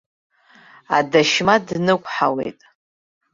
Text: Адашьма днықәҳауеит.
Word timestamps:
Адашьма 0.97 1.55
днықәҳауеит. 1.65 2.59